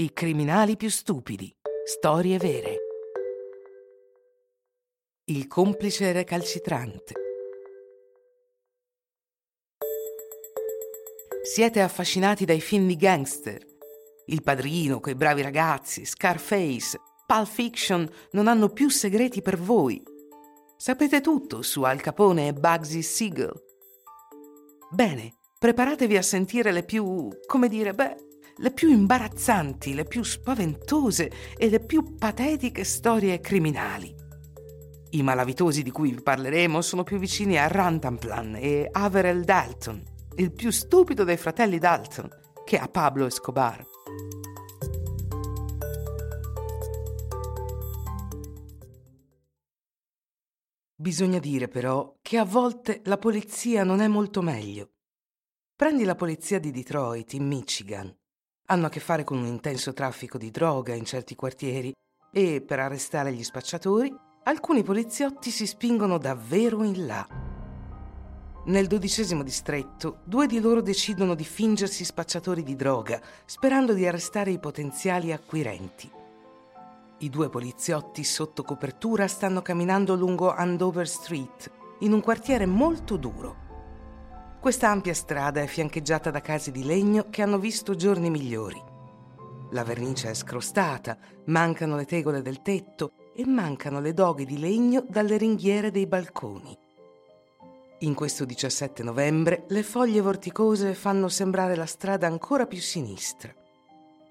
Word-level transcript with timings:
I 0.00 0.14
criminali 0.14 0.78
più 0.78 0.88
stupidi. 0.88 1.54
Storie 1.84 2.38
vere. 2.38 2.76
Il 5.24 5.46
complice 5.46 6.12
recalcitrante. 6.12 7.12
Siete 11.42 11.82
affascinati 11.82 12.46
dai 12.46 12.62
film 12.62 12.86
di 12.86 12.96
gangster. 12.96 13.62
Il 14.28 14.42
padrino, 14.42 15.00
quei 15.00 15.14
bravi 15.14 15.42
ragazzi, 15.42 16.06
Scarface, 16.06 16.98
Pulp 17.26 17.46
Fiction 17.46 18.10
non 18.30 18.48
hanno 18.48 18.70
più 18.70 18.88
segreti 18.88 19.42
per 19.42 19.58
voi. 19.58 20.02
Sapete 20.78 21.20
tutto 21.20 21.60
su 21.60 21.82
Al 21.82 22.00
Capone 22.00 22.48
e 22.48 22.52
Bugsy 22.54 23.02
Siegel. 23.02 23.52
Bene, 24.92 25.34
preparatevi 25.58 26.16
a 26.16 26.22
sentire 26.22 26.72
le 26.72 26.84
più, 26.84 27.28
come 27.46 27.68
dire, 27.68 27.92
beh, 27.92 28.28
le 28.60 28.72
più 28.72 28.90
imbarazzanti, 28.90 29.94
le 29.94 30.04
più 30.04 30.22
spaventose 30.22 31.30
e 31.56 31.70
le 31.70 31.80
più 31.80 32.16
patetiche 32.16 32.84
storie 32.84 33.40
criminali. 33.40 34.14
I 35.12 35.22
malavitosi 35.22 35.82
di 35.82 35.90
cui 35.90 36.12
vi 36.12 36.22
parleremo 36.22 36.82
sono 36.82 37.02
più 37.02 37.18
vicini 37.18 37.58
a 37.58 37.66
Rantanplan 37.66 38.56
e 38.56 38.88
Averell 38.92 39.42
Dalton, 39.44 40.02
il 40.36 40.52
più 40.52 40.70
stupido 40.70 41.24
dei 41.24 41.38
fratelli 41.38 41.78
Dalton, 41.78 42.28
che 42.64 42.78
a 42.78 42.86
Pablo 42.86 43.26
Escobar. 43.26 43.84
Bisogna 50.94 51.38
dire 51.38 51.66
però 51.66 52.18
che 52.20 52.36
a 52.36 52.44
volte 52.44 53.00
la 53.04 53.16
polizia 53.16 53.84
non 53.84 54.02
è 54.02 54.06
molto 54.06 54.42
meglio. 54.42 54.90
Prendi 55.74 56.04
la 56.04 56.14
polizia 56.14 56.60
di 56.60 56.70
Detroit, 56.70 57.32
in 57.32 57.46
Michigan. 57.46 58.14
Hanno 58.70 58.86
a 58.86 58.88
che 58.88 59.00
fare 59.00 59.24
con 59.24 59.38
un 59.38 59.46
intenso 59.46 59.92
traffico 59.92 60.38
di 60.38 60.52
droga 60.52 60.94
in 60.94 61.04
certi 61.04 61.34
quartieri 61.34 61.92
e, 62.32 62.60
per 62.60 62.78
arrestare 62.78 63.32
gli 63.32 63.42
spacciatori, 63.42 64.14
alcuni 64.44 64.84
poliziotti 64.84 65.50
si 65.50 65.66
spingono 65.66 66.18
davvero 66.18 66.84
in 66.84 67.04
là. 67.04 67.26
Nel 68.66 68.86
dodicesimo 68.86 69.42
distretto, 69.42 70.20
due 70.22 70.46
di 70.46 70.60
loro 70.60 70.82
decidono 70.82 71.34
di 71.34 71.42
fingersi 71.42 72.04
spacciatori 72.04 72.62
di 72.62 72.76
droga, 72.76 73.20
sperando 73.44 73.92
di 73.92 74.06
arrestare 74.06 74.52
i 74.52 74.60
potenziali 74.60 75.32
acquirenti. 75.32 76.08
I 77.18 77.28
due 77.28 77.48
poliziotti 77.48 78.22
sotto 78.22 78.62
copertura 78.62 79.26
stanno 79.26 79.62
camminando 79.62 80.14
lungo 80.14 80.54
Andover 80.54 81.08
Street, 81.08 81.72
in 82.00 82.12
un 82.12 82.20
quartiere 82.20 82.66
molto 82.66 83.16
duro. 83.16 83.69
Questa 84.60 84.88
ampia 84.88 85.14
strada 85.14 85.62
è 85.62 85.66
fiancheggiata 85.66 86.30
da 86.30 86.40
case 86.40 86.70
di 86.70 86.84
legno 86.84 87.26
che 87.30 87.42
hanno 87.42 87.58
visto 87.58 87.94
giorni 87.94 88.28
migliori. 88.28 88.80
La 89.70 89.84
vernice 89.84 90.30
è 90.30 90.34
scrostata, 90.34 91.16
mancano 91.46 91.96
le 91.96 92.04
tegole 92.04 92.42
del 92.42 92.60
tetto 92.60 93.12
e 93.34 93.46
mancano 93.46 94.00
le 94.00 94.12
doghe 94.12 94.44
di 94.44 94.58
legno 94.58 95.04
dalle 95.08 95.38
ringhiere 95.38 95.90
dei 95.90 96.06
balconi. 96.06 96.76
In 98.00 98.14
questo 98.14 98.44
17 98.44 99.02
novembre 99.02 99.64
le 99.68 99.82
foglie 99.82 100.20
vorticose 100.20 100.94
fanno 100.94 101.28
sembrare 101.28 101.74
la 101.74 101.86
strada 101.86 102.26
ancora 102.26 102.66
più 102.66 102.80
sinistra. 102.80 103.54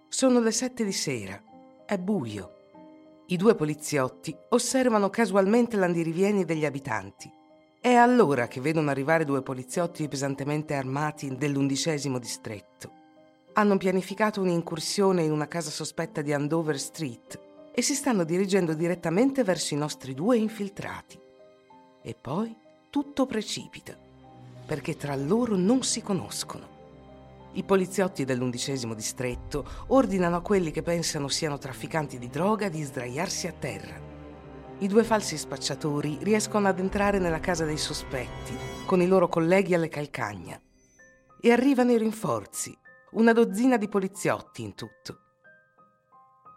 Sono 0.07 0.39
le 0.39 0.51
sette 0.51 0.83
di 0.83 0.93
sera, 0.93 1.41
è 1.85 1.97
buio 1.97 2.57
i 3.31 3.37
due 3.37 3.53
poliziotti 3.53 4.35
osservano 4.49 5.11
casualmente 5.11 5.77
l'andirivieni 5.77 6.45
degli 6.45 6.65
abitanti. 6.65 7.31
È 7.81 7.93
allora 7.93 8.49
che 8.49 8.59
vedono 8.59 8.89
arrivare 8.89 9.23
due 9.23 9.41
poliziotti 9.41 10.09
pesantemente 10.09 10.73
armati 10.73 11.37
dell'undicesimo 11.37 12.19
distretto. 12.19 12.91
Hanno 13.53 13.77
pianificato 13.77 14.41
un'incursione 14.41 15.23
in 15.23 15.31
una 15.31 15.47
casa 15.47 15.69
sospetta 15.69 16.21
di 16.21 16.33
Andover 16.33 16.77
Street 16.77 17.39
e 17.73 17.81
si 17.81 17.95
stanno 17.95 18.25
dirigendo 18.25 18.73
direttamente 18.73 19.45
verso 19.45 19.75
i 19.75 19.77
nostri 19.77 20.13
due 20.13 20.35
infiltrati. 20.35 21.17
E 22.01 22.15
poi 22.19 22.53
tutto 22.89 23.25
precipita, 23.25 23.97
perché 24.65 24.97
tra 24.97 25.15
loro 25.15 25.55
non 25.55 25.81
si 25.83 26.01
conoscono. 26.01 26.67
I 27.53 27.63
poliziotti 27.63 28.25
dell'undicesimo 28.25 28.93
distretto 28.93 29.65
ordinano 29.87 30.35
a 30.35 30.41
quelli 30.41 30.71
che 30.71 30.81
pensano 30.81 31.29
siano 31.29 31.57
trafficanti 31.57 32.19
di 32.19 32.27
droga 32.27 32.67
di 32.67 32.83
sdraiarsi 32.83 33.47
a 33.47 33.53
terra. 33.57 34.08
I 34.81 34.87
due 34.87 35.03
falsi 35.03 35.37
spacciatori 35.37 36.19
riescono 36.21 36.69
ad 36.69 36.79
entrare 36.79 37.19
nella 37.19 37.41
casa 37.41 37.65
dei 37.65 37.77
sospetti, 37.77 38.57
con 38.85 39.01
i 39.01 39.07
loro 39.07 39.27
colleghi 39.27 39.73
alle 39.73 39.89
calcagna. 39.89 40.57
E 41.41 41.51
arrivano 41.51 41.91
i 41.91 41.97
rinforzi, 41.97 42.73
una 43.11 43.33
dozzina 43.33 43.75
di 43.75 43.89
poliziotti 43.89 44.61
in 44.61 44.75
tutto. 44.75 45.19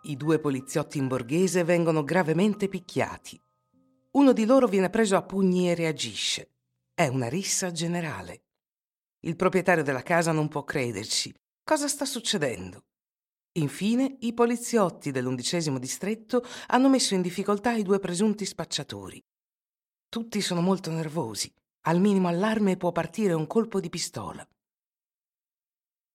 I 0.02 0.16
due 0.16 0.38
poliziotti 0.38 0.98
in 0.98 1.08
borghese 1.08 1.64
vengono 1.64 2.04
gravemente 2.04 2.68
picchiati. 2.68 3.40
Uno 4.12 4.32
di 4.32 4.44
loro 4.44 4.68
viene 4.68 4.88
preso 4.88 5.16
a 5.16 5.22
pugni 5.22 5.68
e 5.68 5.74
reagisce. 5.74 6.50
È 6.94 7.08
una 7.08 7.28
rissa 7.28 7.72
generale. 7.72 8.42
Il 9.22 9.34
proprietario 9.34 9.82
della 9.82 10.02
casa 10.02 10.30
non 10.30 10.46
può 10.46 10.62
crederci. 10.62 11.34
Cosa 11.64 11.88
sta 11.88 12.04
succedendo? 12.04 12.84
Infine, 13.56 14.16
i 14.20 14.32
poliziotti 14.32 15.10
dell'undicesimo 15.10 15.78
distretto 15.78 16.42
hanno 16.68 16.88
messo 16.88 17.14
in 17.14 17.20
difficoltà 17.20 17.72
i 17.72 17.82
due 17.82 17.98
presunti 17.98 18.46
spacciatori. 18.46 19.20
Tutti 20.08 20.40
sono 20.40 20.62
molto 20.62 20.90
nervosi. 20.90 21.52
Al 21.86 22.00
minimo 22.00 22.28
allarme 22.28 22.78
può 22.78 22.92
partire 22.92 23.34
un 23.34 23.46
colpo 23.46 23.78
di 23.78 23.90
pistola. 23.90 24.46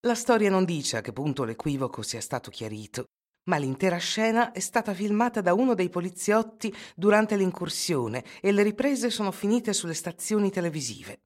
La 0.07 0.15
storia 0.15 0.49
non 0.49 0.65
dice 0.65 0.97
a 0.97 1.01
che 1.01 1.13
punto 1.13 1.43
l'equivoco 1.43 2.01
sia 2.01 2.21
stato 2.21 2.49
chiarito, 2.49 3.05
ma 3.49 3.57
l'intera 3.57 3.97
scena 3.97 4.51
è 4.51 4.59
stata 4.59 4.93
filmata 4.95 5.41
da 5.41 5.53
uno 5.53 5.75
dei 5.75 5.89
poliziotti 5.89 6.73
durante 6.95 7.35
l'incursione 7.35 8.23
e 8.41 8.51
le 8.51 8.63
riprese 8.63 9.11
sono 9.11 9.31
finite 9.31 9.73
sulle 9.73 9.93
stazioni 9.93 10.49
televisive. 10.49 11.19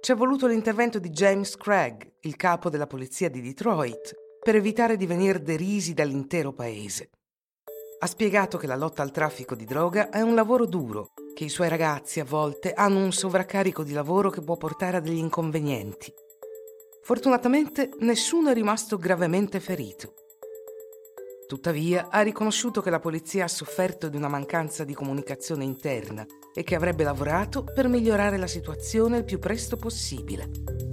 C'è 0.00 0.14
voluto 0.14 0.46
l'intervento 0.46 0.98
di 0.98 1.10
James 1.10 1.56
Craig, 1.56 2.14
il 2.22 2.36
capo 2.36 2.70
della 2.70 2.86
polizia 2.86 3.28
di 3.28 3.40
Detroit, 3.40 4.26
per 4.42 4.56
evitare 4.56 4.96
di 4.96 5.06
venire 5.06 5.42
derisi 5.42 5.94
dall'intero 5.94 6.52
paese. 6.52 7.10
Ha 8.00 8.06
spiegato 8.06 8.58
che 8.58 8.66
la 8.66 8.76
lotta 8.76 9.02
al 9.02 9.10
traffico 9.10 9.54
di 9.54 9.64
droga 9.64 10.10
è 10.10 10.20
un 10.20 10.34
lavoro 10.34 10.66
duro, 10.66 11.10
che 11.34 11.44
i 11.44 11.48
suoi 11.48 11.68
ragazzi 11.68 12.20
a 12.20 12.24
volte 12.24 12.72
hanno 12.72 13.02
un 13.02 13.12
sovraccarico 13.12 13.82
di 13.82 13.92
lavoro 13.92 14.30
che 14.30 14.40
può 14.40 14.56
portare 14.56 14.98
a 14.98 15.00
degli 15.00 15.18
inconvenienti. 15.18 16.12
Fortunatamente 17.02 17.90
nessuno 18.00 18.50
è 18.50 18.54
rimasto 18.54 18.98
gravemente 18.98 19.60
ferito. 19.60 20.14
Tuttavia 21.48 22.08
ha 22.10 22.20
riconosciuto 22.20 22.82
che 22.82 22.90
la 22.90 23.00
polizia 23.00 23.44
ha 23.44 23.48
sofferto 23.48 24.08
di 24.08 24.16
una 24.16 24.28
mancanza 24.28 24.84
di 24.84 24.92
comunicazione 24.92 25.64
interna 25.64 26.26
e 26.52 26.62
che 26.62 26.74
avrebbe 26.74 27.04
lavorato 27.04 27.64
per 27.64 27.88
migliorare 27.88 28.36
la 28.36 28.46
situazione 28.46 29.16
il 29.16 29.24
più 29.24 29.38
presto 29.38 29.76
possibile. 29.76 30.87